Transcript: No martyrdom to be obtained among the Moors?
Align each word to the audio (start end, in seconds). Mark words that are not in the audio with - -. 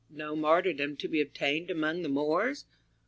No 0.09 0.35
martyrdom 0.35 0.97
to 0.97 1.07
be 1.07 1.21
obtained 1.21 1.69
among 1.69 2.01
the 2.01 2.09
Moors? 2.09 2.65